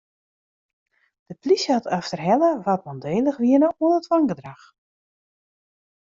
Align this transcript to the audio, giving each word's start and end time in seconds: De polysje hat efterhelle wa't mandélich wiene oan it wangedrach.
De 1.25 1.35
polysje 1.39 1.71
hat 1.75 1.91
efterhelle 1.99 2.51
wa't 2.65 2.85
mandélich 2.87 3.39
wiene 3.43 3.69
oan 3.83 3.97
it 3.99 4.09
wangedrach. 4.11 4.65